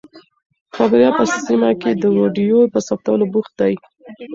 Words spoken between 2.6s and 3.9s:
په ثبتولو بوخت دی.